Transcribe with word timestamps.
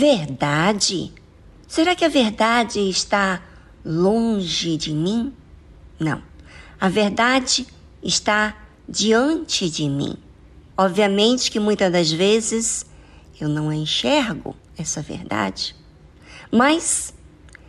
Verdade? 0.00 1.12
Será 1.68 1.94
que 1.94 2.06
a 2.06 2.08
verdade 2.08 2.80
está 2.88 3.42
longe 3.84 4.78
de 4.78 4.94
mim? 4.94 5.30
Não. 5.98 6.22
A 6.80 6.88
verdade 6.88 7.66
está 8.02 8.56
diante 8.88 9.68
de 9.68 9.86
mim. 9.90 10.16
Obviamente 10.74 11.50
que 11.50 11.60
muitas 11.60 11.92
das 11.92 12.10
vezes 12.10 12.86
eu 13.38 13.46
não 13.46 13.70
enxergo 13.70 14.56
essa 14.74 15.02
verdade, 15.02 15.76
mas 16.50 17.12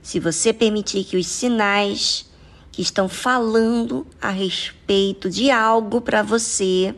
se 0.00 0.20
você 0.20 0.52
permitir 0.52 1.02
que 1.02 1.16
os 1.16 1.26
sinais 1.26 2.30
que 2.70 2.82
estão 2.82 3.08
falando 3.08 4.06
a 4.20 4.30
respeito 4.30 5.28
de 5.28 5.50
algo 5.50 6.00
para 6.00 6.22
você 6.22 6.94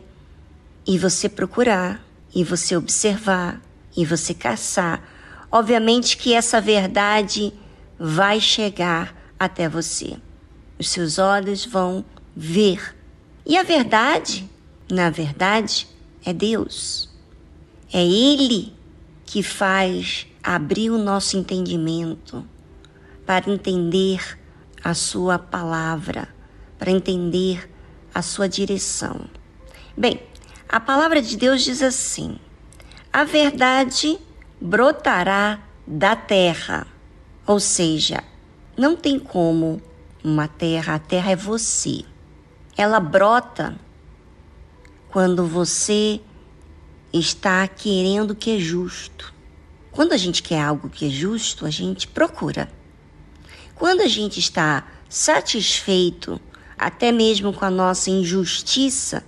e 0.85 0.99
você 0.99 1.27
procurar 1.27 1.99
e 2.31 2.43
você 2.43 2.77
observar 2.77 3.59
e 3.97 4.05
você 4.05 4.31
caçar, 4.31 5.14
obviamente 5.55 6.17
que 6.17 6.33
essa 6.33 6.59
verdade 6.59 7.53
vai 7.97 8.41
chegar 8.41 9.15
até 9.39 9.69
você. 9.69 10.17
Os 10.77 10.89
seus 10.89 11.17
olhos 11.17 11.63
vão 11.63 12.03
ver. 12.35 12.93
E 13.45 13.57
a 13.57 13.63
verdade, 13.63 14.49
na 14.91 15.09
verdade, 15.09 15.87
é 16.25 16.33
Deus. 16.33 17.09
É 17.93 18.03
Ele 18.05 18.73
que 19.25 19.41
faz 19.41 20.27
abrir 20.43 20.89
o 20.89 20.97
nosso 20.97 21.37
entendimento 21.37 22.45
para 23.25 23.49
entender 23.49 24.37
a 24.83 24.93
Sua 24.93 25.39
palavra, 25.39 26.27
para 26.77 26.91
entender 26.91 27.71
a 28.13 28.21
Sua 28.21 28.49
direção. 28.49 29.21
Bem, 29.95 30.19
a 30.67 30.81
palavra 30.81 31.21
de 31.21 31.37
Deus 31.37 31.63
diz 31.63 31.81
assim: 31.81 32.37
a 33.13 33.23
verdade 33.23 34.19
brotará 34.59 35.59
da 35.85 36.15
terra. 36.15 36.87
Ou 37.45 37.59
seja, 37.59 38.23
não 38.77 38.95
tem 38.95 39.19
como 39.19 39.81
uma 40.23 40.47
terra, 40.47 40.95
a 40.95 40.99
terra 40.99 41.31
é 41.31 41.35
você. 41.35 42.03
Ela 42.75 42.99
brota 42.99 43.75
quando 45.09 45.45
você 45.45 46.19
está 47.13 47.67
querendo 47.67 48.31
o 48.31 48.35
que 48.35 48.57
é 48.57 48.59
justo. 48.59 49.33
Quando 49.91 50.11
a 50.11 50.17
gente 50.17 50.43
quer 50.43 50.61
algo 50.61 50.89
que 50.89 51.05
é 51.05 51.09
justo, 51.09 51.65
a 51.65 51.69
gente 51.69 52.07
procura. 52.07 52.69
Quando 53.75 54.01
a 54.01 54.07
gente 54.07 54.39
está 54.39 54.85
satisfeito, 55.07 56.41
até 56.77 57.11
mesmo 57.11 57.53
com 57.53 57.63
a 57.63 57.69
nossa 57.69 58.09
injustiça, 58.09 59.23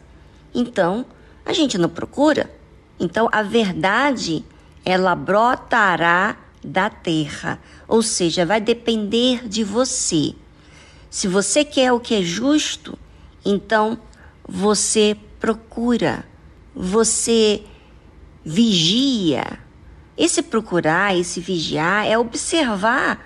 então 0.53 1.06
a 1.45 1.53
gente 1.53 1.78
não 1.78 1.88
procura. 1.88 2.53
Então 3.00 3.30
a 3.31 3.41
verdade, 3.41 4.44
ela 4.86 5.16
brotará 5.16 6.38
da 6.64 6.89
terra, 6.89 7.59
ou 7.88 8.02
seja, 8.02 8.45
vai 8.45 8.59
depender 8.59 9.47
de 9.47 9.64
você. 9.64 10.34
Se 11.09 11.28
você 11.28 11.64
quer 11.64 11.92
o 11.94 12.00
que 12.00 12.16
é 12.16 12.22
justo, 12.22 12.97
então 13.45 14.00
você 14.47 15.16
procura, 15.39 16.25
você 16.75 17.64
vigia. 18.44 19.59
Esse 20.17 20.42
procurar, 20.42 21.16
esse 21.16 21.39
vigiar 21.39 22.06
é 22.06 22.17
observar 22.17 23.25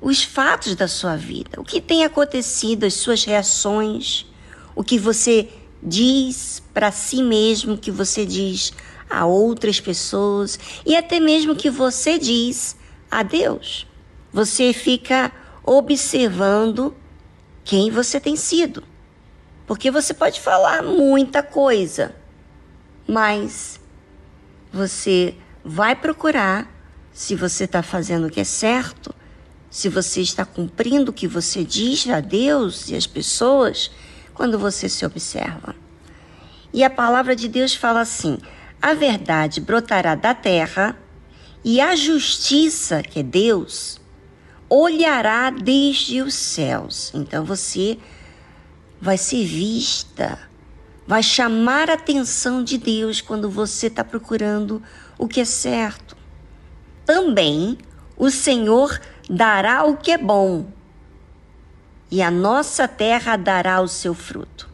os 0.00 0.22
fatos 0.24 0.74
da 0.74 0.88
sua 0.88 1.16
vida, 1.16 1.60
o 1.60 1.64
que 1.64 1.80
tem 1.80 2.04
acontecido, 2.04 2.84
as 2.84 2.94
suas 2.94 3.24
reações, 3.24 4.26
o 4.74 4.82
que 4.82 4.98
você 4.98 5.48
diz 5.80 6.60
para 6.74 6.90
si 6.90 7.22
mesmo, 7.22 7.74
o 7.74 7.78
que 7.78 7.90
você 7.90 8.26
diz 8.26 8.72
a 9.08 9.26
outras 9.26 9.80
pessoas 9.80 10.58
e 10.84 10.96
até 10.96 11.20
mesmo 11.20 11.56
que 11.56 11.70
você 11.70 12.18
diz 12.18 12.76
a 13.10 13.22
Deus. 13.22 13.86
Você 14.32 14.72
fica 14.72 15.30
observando 15.64 16.94
quem 17.64 17.90
você 17.90 18.18
tem 18.18 18.36
sido. 18.36 18.82
Porque 19.66 19.90
você 19.90 20.12
pode 20.12 20.40
falar 20.40 20.82
muita 20.82 21.42
coisa, 21.42 22.14
mas 23.06 23.80
você 24.72 25.34
vai 25.64 25.94
procurar 25.94 26.68
se 27.12 27.34
você 27.34 27.64
está 27.64 27.82
fazendo 27.82 28.26
o 28.26 28.30
que 28.30 28.40
é 28.40 28.44
certo, 28.44 29.14
se 29.70 29.88
você 29.88 30.20
está 30.20 30.44
cumprindo 30.44 31.10
o 31.10 31.14
que 31.14 31.26
você 31.26 31.62
diz 31.62 32.08
a 32.08 32.20
Deus 32.20 32.88
e 32.88 32.96
às 32.96 33.06
pessoas, 33.06 33.90
quando 34.34 34.58
você 34.58 34.88
se 34.88 35.04
observa. 35.06 35.74
E 36.72 36.82
a 36.82 36.90
palavra 36.90 37.36
de 37.36 37.48
Deus 37.48 37.74
fala 37.74 38.00
assim: 38.00 38.38
a 38.82 38.94
verdade 38.94 39.60
brotará 39.60 40.16
da 40.16 40.34
terra 40.34 40.98
e 41.64 41.80
a 41.80 41.94
justiça, 41.94 43.00
que 43.00 43.20
é 43.20 43.22
Deus, 43.22 44.00
olhará 44.68 45.50
desde 45.50 46.20
os 46.20 46.34
céus. 46.34 47.12
Então 47.14 47.44
você 47.44 47.96
vai 49.00 49.16
ser 49.16 49.44
vista, 49.46 50.36
vai 51.06 51.22
chamar 51.22 51.88
a 51.88 51.94
atenção 51.94 52.64
de 52.64 52.76
Deus 52.76 53.20
quando 53.20 53.48
você 53.48 53.86
está 53.86 54.02
procurando 54.02 54.82
o 55.16 55.28
que 55.28 55.40
é 55.40 55.44
certo. 55.44 56.16
Também 57.06 57.78
o 58.16 58.30
Senhor 58.30 59.00
dará 59.30 59.84
o 59.84 59.96
que 59.96 60.10
é 60.10 60.18
bom, 60.18 60.66
e 62.10 62.20
a 62.20 62.30
nossa 62.30 62.86
terra 62.88 63.36
dará 63.36 63.80
o 63.80 63.88
seu 63.88 64.12
fruto. 64.12 64.68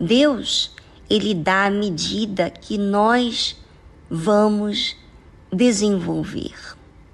Deus, 0.00 0.74
ele 1.14 1.32
dá 1.32 1.66
a 1.66 1.70
medida 1.70 2.50
que 2.50 2.76
nós 2.76 3.56
vamos 4.10 4.96
desenvolver. 5.52 6.52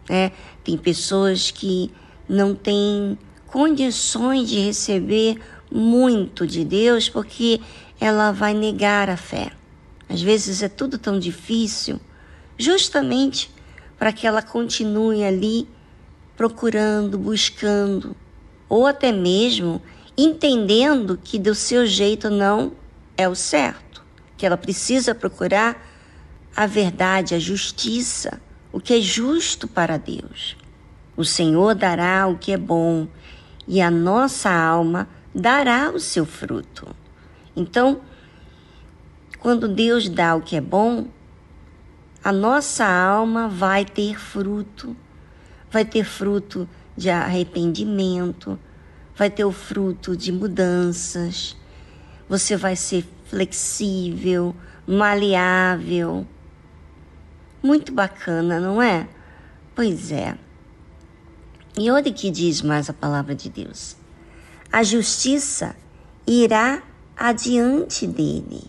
Né? 0.08 0.32
Tem 0.64 0.78
pessoas 0.78 1.50
que 1.50 1.90
não 2.26 2.54
têm 2.54 3.18
condições 3.46 4.48
de 4.48 4.58
receber 4.58 5.38
muito 5.70 6.46
de 6.46 6.64
Deus 6.64 7.10
porque 7.10 7.60
ela 8.00 8.32
vai 8.32 8.54
negar 8.54 9.10
a 9.10 9.18
fé. 9.18 9.52
Às 10.08 10.22
vezes 10.22 10.62
é 10.62 10.68
tudo 10.68 10.96
tão 10.96 11.18
difícil, 11.18 12.00
justamente 12.56 13.50
para 13.98 14.14
que 14.14 14.26
ela 14.26 14.40
continue 14.40 15.22
ali 15.22 15.68
procurando, 16.38 17.18
buscando, 17.18 18.16
ou 18.66 18.86
até 18.86 19.12
mesmo 19.12 19.82
entendendo 20.16 21.20
que 21.22 21.38
do 21.38 21.54
seu 21.54 21.86
jeito 21.86 22.30
não 22.30 22.72
é 23.20 23.28
o 23.28 23.34
certo, 23.34 23.89
que 24.40 24.46
ela 24.46 24.56
precisa 24.56 25.14
procurar 25.14 25.86
a 26.56 26.66
verdade, 26.66 27.34
a 27.34 27.38
justiça, 27.38 28.40
o 28.72 28.80
que 28.80 28.94
é 28.94 28.98
justo 28.98 29.68
para 29.68 29.98
Deus. 29.98 30.56
O 31.14 31.26
Senhor 31.26 31.74
dará 31.74 32.26
o 32.26 32.38
que 32.38 32.52
é 32.52 32.56
bom 32.56 33.06
e 33.68 33.82
a 33.82 33.90
nossa 33.90 34.50
alma 34.50 35.06
dará 35.34 35.90
o 35.90 36.00
seu 36.00 36.24
fruto. 36.24 36.88
Então, 37.54 38.00
quando 39.40 39.68
Deus 39.68 40.08
dá 40.08 40.34
o 40.34 40.40
que 40.40 40.56
é 40.56 40.60
bom, 40.62 41.08
a 42.24 42.32
nossa 42.32 42.86
alma 42.86 43.46
vai 43.46 43.84
ter 43.84 44.18
fruto, 44.18 44.96
vai 45.70 45.84
ter 45.84 46.04
fruto 46.04 46.66
de 46.96 47.10
arrependimento, 47.10 48.58
vai 49.14 49.28
ter 49.28 49.44
o 49.44 49.52
fruto 49.52 50.16
de 50.16 50.32
mudanças. 50.32 51.54
Você 52.26 52.56
vai 52.56 52.74
ser 52.74 53.04
flexível, 53.30 54.54
maleável, 54.84 56.26
muito 57.62 57.92
bacana, 57.92 58.58
não 58.58 58.82
é? 58.82 59.08
Pois 59.74 60.10
é. 60.10 60.36
E 61.78 61.88
olha 61.90 62.12
que 62.12 62.28
diz 62.28 62.60
mais 62.60 62.90
a 62.90 62.92
palavra 62.92 63.34
de 63.34 63.48
Deus. 63.48 63.96
A 64.72 64.82
justiça 64.82 65.76
irá 66.26 66.82
adiante 67.16 68.04
dele 68.04 68.68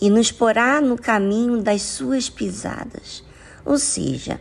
e 0.00 0.08
nos 0.08 0.32
porá 0.32 0.80
no 0.80 0.96
caminho 0.96 1.62
das 1.62 1.82
suas 1.82 2.30
pisadas. 2.30 3.22
Ou 3.66 3.78
seja, 3.78 4.40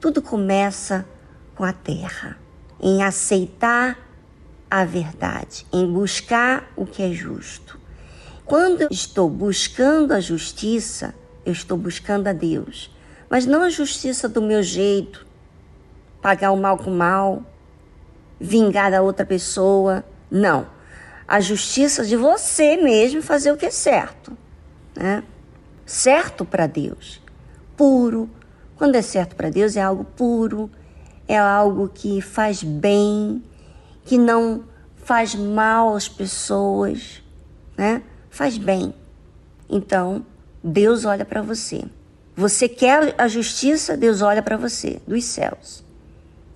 tudo 0.00 0.20
começa 0.20 1.06
com 1.54 1.62
a 1.62 1.72
terra, 1.72 2.36
em 2.80 3.02
aceitar 3.04 3.96
a 4.68 4.84
verdade, 4.84 5.64
em 5.72 5.90
buscar 5.92 6.72
o 6.76 6.84
que 6.84 7.02
é 7.02 7.12
justo. 7.12 7.79
Quando 8.50 8.88
estou 8.90 9.30
buscando 9.30 10.12
a 10.12 10.20
justiça, 10.20 11.14
eu 11.46 11.52
estou 11.52 11.78
buscando 11.78 12.26
a 12.26 12.32
Deus 12.32 12.90
mas 13.30 13.46
não 13.46 13.62
a 13.62 13.70
justiça 13.70 14.28
do 14.28 14.42
meu 14.42 14.60
jeito, 14.60 15.24
pagar 16.20 16.50
o 16.50 16.56
mal 16.56 16.76
com 16.76 16.90
o 16.90 16.96
mal, 16.96 17.44
vingar 18.40 18.92
a 18.92 19.00
outra 19.00 19.24
pessoa. 19.24 20.04
Não. 20.28 20.66
A 21.28 21.38
justiça 21.38 22.04
de 22.04 22.16
você 22.16 22.76
mesmo 22.76 23.22
fazer 23.22 23.52
o 23.52 23.56
que 23.56 23.66
é 23.66 23.70
certo. 23.70 24.36
Né? 24.96 25.22
Certo 25.86 26.44
para 26.44 26.66
Deus. 26.66 27.22
Puro. 27.76 28.28
Quando 28.74 28.96
é 28.96 29.02
certo 29.02 29.36
para 29.36 29.48
Deus, 29.48 29.76
é 29.76 29.80
algo 29.80 30.02
puro, 30.04 30.68
é 31.28 31.38
algo 31.38 31.88
que 31.88 32.20
faz 32.20 32.64
bem, 32.64 33.44
que 34.04 34.18
não 34.18 34.64
faz 34.96 35.36
mal 35.36 35.94
às 35.94 36.08
pessoas, 36.08 37.22
né? 37.76 38.02
Faz 38.30 38.56
bem. 38.56 38.94
Então, 39.68 40.24
Deus 40.62 41.04
olha 41.04 41.24
para 41.24 41.42
você. 41.42 41.84
Você 42.36 42.68
quer 42.68 43.14
a 43.18 43.26
justiça, 43.26 43.96
Deus 43.96 44.22
olha 44.22 44.40
para 44.40 44.56
você 44.56 45.02
dos 45.06 45.24
céus. 45.24 45.84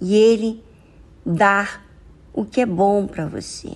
E 0.01 0.15
ele 0.15 0.63
dá 1.27 1.81
o 2.33 2.45
que 2.45 2.61
é 2.61 2.67
bom 2.67 3.07
para 3.07 3.27
você. 3.27 3.73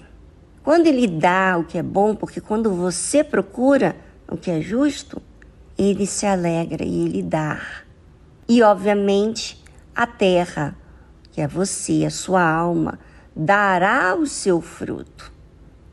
Quando 0.62 0.86
ele 0.86 1.08
dá 1.08 1.58
o 1.58 1.64
que 1.64 1.76
é 1.76 1.82
bom, 1.82 2.14
porque 2.14 2.40
quando 2.40 2.70
você 2.70 3.24
procura 3.24 3.96
o 4.28 4.36
que 4.36 4.50
é 4.50 4.60
justo, 4.60 5.20
ele 5.76 6.06
se 6.06 6.24
alegra 6.24 6.84
e 6.84 7.04
ele 7.04 7.22
dá. 7.22 7.60
E 8.48 8.62
obviamente 8.62 9.62
a 9.94 10.06
terra, 10.06 10.76
que 11.32 11.40
é 11.40 11.48
você, 11.48 12.04
a 12.06 12.10
sua 12.10 12.48
alma, 12.48 12.98
dará 13.34 14.14
o 14.14 14.26
seu 14.26 14.60
fruto 14.60 15.37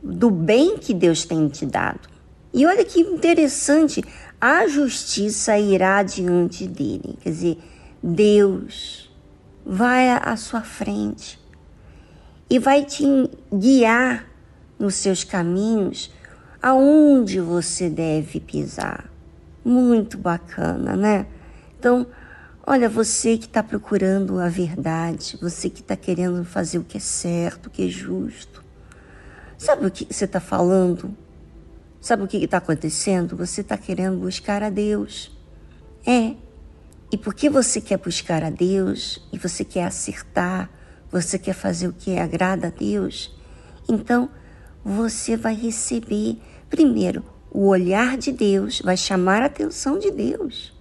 do 0.05 0.29
bem 0.29 0.77
que 0.77 0.93
Deus 0.93 1.25
tem 1.25 1.47
te 1.49 1.65
dado. 1.65 2.07
E 2.53 2.65
olha 2.65 2.85
que 2.85 3.01
interessante, 3.01 4.03
a 4.39 4.67
justiça 4.67 5.57
irá 5.57 6.03
diante 6.03 6.67
dele. 6.67 7.17
Quer 7.21 7.29
dizer, 7.29 7.57
Deus 8.01 9.11
vai 9.65 10.09
à 10.11 10.37
sua 10.37 10.61
frente 10.61 11.39
e 12.47 12.59
vai 12.59 12.85
te 12.85 13.03
guiar 13.51 14.27
nos 14.77 14.95
seus 14.95 15.23
caminhos 15.23 16.13
aonde 16.61 17.39
você 17.39 17.89
deve 17.89 18.39
pisar. 18.39 19.09
Muito 19.63 20.17
bacana, 20.19 20.95
né? 20.95 21.25
Então, 21.79 22.05
olha, 22.65 22.87
você 22.87 23.37
que 23.37 23.45
está 23.45 23.63
procurando 23.63 24.39
a 24.39 24.47
verdade, 24.47 25.37
você 25.41 25.69
que 25.69 25.81
está 25.81 25.95
querendo 25.95 26.45
fazer 26.45 26.77
o 26.77 26.83
que 26.83 26.97
é 26.97 26.99
certo, 26.99 27.67
o 27.67 27.69
que 27.71 27.87
é 27.87 27.89
justo. 27.89 28.64
Sabe 29.57 29.85
o 29.85 29.91
que 29.91 30.05
você 30.11 30.25
está 30.25 30.39
falando? 30.39 31.15
Sabe 32.01 32.23
o 32.23 32.27
que 32.27 32.37
está 32.37 32.57
acontecendo? 32.57 33.35
Você 33.35 33.61
está 33.61 33.77
querendo 33.77 34.19
buscar 34.19 34.61
a 34.61 34.69
Deus. 34.69 35.31
É. 36.05 36.35
E 37.11 37.17
porque 37.17 37.49
você 37.49 37.79
quer 37.79 37.97
buscar 37.97 38.43
a 38.43 38.49
Deus 38.49 39.25
e 39.31 39.37
você 39.37 39.63
quer 39.63 39.85
acertar, 39.85 40.69
você 41.11 41.39
quer 41.39 41.53
fazer 41.53 41.87
o 41.87 41.93
que 41.93 42.17
agrada 42.17 42.67
a 42.67 42.69
Deus, 42.69 43.33
então 43.87 44.29
você 44.83 45.37
vai 45.37 45.55
receber, 45.55 46.37
primeiro, 46.69 47.23
o 47.49 47.67
olhar 47.67 48.17
de 48.17 48.31
Deus, 48.31 48.81
vai 48.81 48.97
chamar 48.97 49.41
a 49.41 49.45
atenção 49.45 49.97
de 49.97 50.11
Deus. 50.11 50.73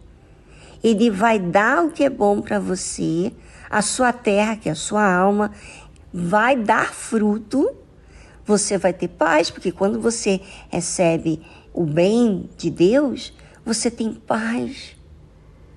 Ele 0.82 1.10
vai 1.10 1.38
dar 1.38 1.84
o 1.84 1.90
que 1.90 2.04
é 2.04 2.10
bom 2.10 2.42
para 2.42 2.58
você, 2.58 3.32
a 3.70 3.80
sua 3.80 4.12
terra, 4.12 4.56
que 4.56 4.68
é 4.68 4.72
a 4.72 4.74
sua 4.74 5.08
alma, 5.08 5.52
vai 6.12 6.56
dar 6.56 6.92
fruto, 6.92 7.70
você 8.46 8.76
vai 8.78 8.92
ter 8.92 9.08
paz, 9.08 9.50
porque 9.50 9.72
quando 9.72 10.00
você 10.00 10.40
recebe 10.68 11.40
o 11.72 11.84
bem 11.84 12.48
de 12.56 12.70
Deus, 12.70 13.32
você 13.64 13.90
tem 13.90 14.12
paz. 14.12 14.94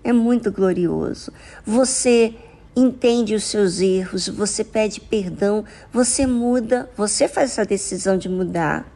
É 0.03 0.13
muito 0.13 0.51
glorioso. 0.51 1.31
Você 1.65 2.35
entende 2.75 3.33
os 3.33 3.45
seus 3.45 3.79
erros, 3.79 4.27
você 4.27 4.63
pede 4.63 5.01
perdão, 5.01 5.65
você 5.91 6.27
muda, 6.27 6.89
você 6.95 7.27
faz 7.27 7.51
essa 7.51 7.65
decisão 7.65 8.17
de 8.17 8.29
mudar. 8.29 8.87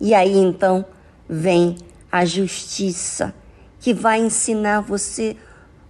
E 0.00 0.14
aí 0.14 0.36
então 0.36 0.84
vem 1.28 1.76
a 2.10 2.24
justiça 2.24 3.34
que 3.80 3.92
vai 3.92 4.20
ensinar 4.20 4.80
você 4.80 5.36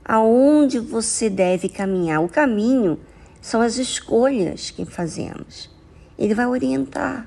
aonde 0.04 0.78
você 0.78 1.28
deve 1.28 1.68
caminhar. 1.68 2.22
O 2.22 2.28
caminho 2.28 2.98
são 3.40 3.60
as 3.60 3.76
escolhas 3.76 4.70
que 4.70 4.84
fazemos. 4.84 5.75
Ele 6.18 6.34
vai 6.34 6.46
orientar. 6.46 7.26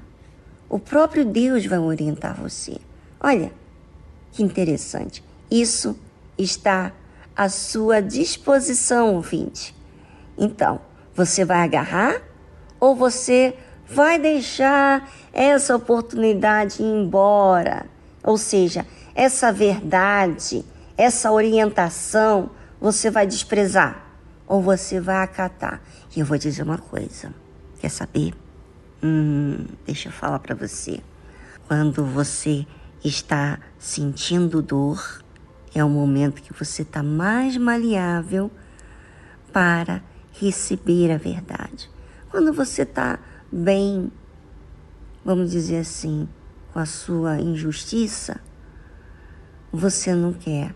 O 0.70 0.80
próprio 0.80 1.26
Deus 1.26 1.66
vai 1.66 1.80
orientar 1.80 2.36
você. 2.36 2.78
Olha, 3.20 3.52
que 4.32 4.44
interessante. 4.44 5.24
Isso 5.50 5.98
está 6.38 6.92
à 7.36 7.50
sua 7.50 8.02
disposição, 8.02 9.16
ouvinte. 9.16 9.76
Então, 10.38 10.80
você 11.16 11.44
vai 11.44 11.64
agarrar 11.64 12.22
ou 12.80 12.96
você 12.96 13.56
vai 13.88 14.20
deixar 14.20 15.10
essa 15.34 15.76
oportunidade 15.76 16.82
ir 16.82 16.86
embora? 16.86 17.86
Ou 18.24 18.38
seja, 18.38 18.86
essa 19.16 19.52
verdade, 19.52 20.64
essa 20.98 21.32
orientação, 21.32 22.52
você 22.80 23.10
vai 23.10 23.26
desprezar 23.26 24.06
ou 24.48 24.62
você 24.62 25.00
vai 25.00 25.24
acatar? 25.24 25.82
E 26.16 26.20
eu 26.20 26.26
vou 26.26 26.38
dizer 26.38 26.64
uma 26.64 26.78
coisa: 26.78 27.34
quer 27.80 27.90
saber? 27.90 28.34
Hum, 29.01 29.66
deixa 29.86 30.10
eu 30.10 30.12
falar 30.12 30.40
para 30.40 30.54
você. 30.54 31.00
Quando 31.68 32.04
você 32.04 32.68
está 33.04 33.57
sentindo 33.78 34.62
dor, 34.62 35.24
é 35.74 35.81
o 35.84 35.90
momento 35.90 36.42
que 36.42 36.51
você 36.51 36.81
está 36.81 37.01
mais 37.01 37.56
maleável 37.56 38.51
para 39.54 40.04
receber 40.34 41.12
a 41.12 41.18
verdade. 41.18 41.90
Quando 42.30 42.51
você 42.51 42.81
está 42.81 43.19
bem, 43.50 44.12
vamos 45.24 45.52
dizer 45.52 45.78
assim, 45.78 46.28
com 46.74 46.80
a 46.80 46.86
sua 46.86 47.40
injustiça, 47.40 48.42
você 49.72 50.13
não 50.13 50.34
quer 50.34 50.75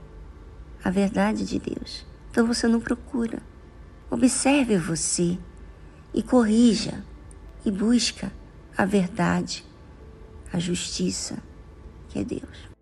a 0.81 0.89
verdade 0.89 1.45
de 1.45 1.59
Deus. 1.59 2.05
Então 2.31 2.47
você 2.47 2.69
não 2.69 2.79
procura. 2.79 3.39
Observe 4.09 4.77
você 4.77 5.37
e 6.13 6.23
corrija 6.23 7.03
e 7.65 7.71
busca 7.71 8.31
a 8.77 8.86
verdade, 8.86 9.63
a 10.51 10.60
justiça 10.60 11.38
que 12.10 12.19
é 12.19 12.24
Deus. 12.24 12.72